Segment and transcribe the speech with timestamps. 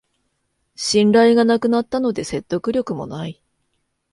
[0.75, 3.39] 信頼がなくなったので説得力もない